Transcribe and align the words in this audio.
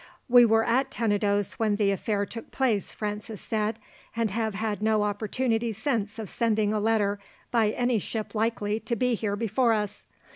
"We 0.27 0.45
were 0.45 0.63
at 0.65 0.89
Tenedos 0.89 1.59
when 1.59 1.75
the 1.75 1.91
affair 1.91 2.25
took 2.25 2.49
place," 2.49 2.91
Francis 2.91 3.39
said, 3.39 3.77
"and 4.15 4.31
have 4.31 4.55
had 4.55 4.81
no 4.81 5.03
opportunity 5.03 5.71
since 5.73 6.17
of 6.17 6.27
sending 6.27 6.73
a 6.73 6.79
letter 6.79 7.19
by 7.51 7.69
any 7.69 7.99
ship 7.99 8.33
likely 8.33 8.79
to 8.79 8.95
be 8.95 9.13
here 9.13 9.35
before 9.35 9.73
us. 9.73 10.05